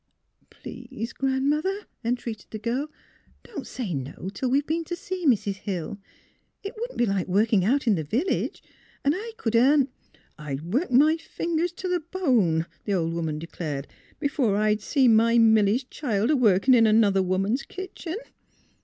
[0.45, 4.95] ^' Please, Gran 'mother," entreated the girl, *' don't say no till we've been to
[4.95, 5.57] see Mrs.
[5.57, 5.99] Hill.
[6.63, 8.63] It wouldn 't be like working out in the village,
[9.05, 9.89] and I could earn"
[10.39, 13.85] ''I'd work my fingers t' the bone," the old woman declared,"
[14.19, 18.17] before I'd see my Milly 's child a workin' in another woman's kitchen!